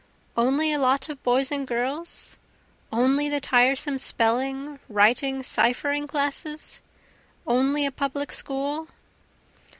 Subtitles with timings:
[0.35, 2.35] Only a lot of boys and girls?
[2.91, 6.81] Only the tiresome spelling, writing, ciphering classes?
[7.45, 8.87] Only a public school?